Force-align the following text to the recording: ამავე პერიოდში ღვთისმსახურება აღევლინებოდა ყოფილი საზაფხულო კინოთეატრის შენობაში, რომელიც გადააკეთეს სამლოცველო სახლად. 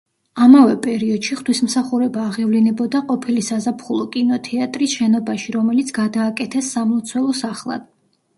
ამავე 0.43 0.75
პერიოდში 0.85 1.35
ღვთისმსახურება 1.41 2.23
აღევლინებოდა 2.29 3.01
ყოფილი 3.11 3.43
საზაფხულო 3.49 4.07
კინოთეატრის 4.17 4.97
შენობაში, 5.03 5.55
რომელიც 5.59 5.93
გადააკეთეს 6.01 6.73
სამლოცველო 6.79 7.39
სახლად. 7.45 7.89